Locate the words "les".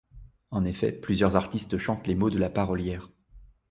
2.07-2.15